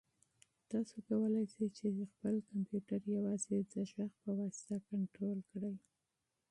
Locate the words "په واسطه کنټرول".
4.23-5.39